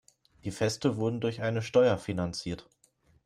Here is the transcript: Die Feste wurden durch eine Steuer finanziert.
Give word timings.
Die 0.45 0.49
Feste 0.49 0.97
wurden 0.97 1.21
durch 1.21 1.43
eine 1.43 1.61
Steuer 1.61 1.99
finanziert. 1.99 2.67